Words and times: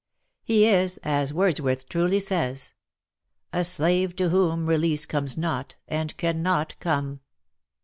He 0.41 0.65
is, 0.65 0.97
as 1.03 1.31
Wordsworth 1.31 1.87
truly 1.87 2.19
says," 2.19 2.73
A 3.53 3.63
slave 3.63 4.15
to 4.15 4.29
whom 4.29 4.65
release 4.65 5.05
comes 5.05 5.37
not, 5.37 5.75
And 5.87 6.17
cannot 6.17 6.73
come." 6.79 7.19